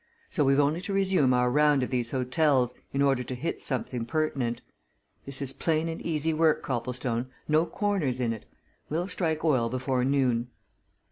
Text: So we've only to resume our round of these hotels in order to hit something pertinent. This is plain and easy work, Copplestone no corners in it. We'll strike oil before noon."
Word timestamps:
So 0.31 0.43
we've 0.43 0.59
only 0.59 0.81
to 0.81 0.93
resume 0.93 1.31
our 1.31 1.51
round 1.51 1.83
of 1.83 1.91
these 1.91 2.09
hotels 2.09 2.73
in 2.91 3.03
order 3.03 3.21
to 3.23 3.35
hit 3.35 3.61
something 3.61 4.07
pertinent. 4.07 4.61
This 5.27 5.43
is 5.43 5.53
plain 5.53 5.87
and 5.87 6.01
easy 6.01 6.33
work, 6.33 6.63
Copplestone 6.63 7.29
no 7.47 7.67
corners 7.67 8.19
in 8.19 8.33
it. 8.33 8.45
We'll 8.89 9.07
strike 9.07 9.45
oil 9.45 9.69
before 9.69 10.03
noon." 10.03 10.47